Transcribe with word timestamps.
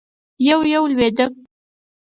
يو- 0.47 0.67
يو 0.73 0.83
لوېده. 0.91 1.25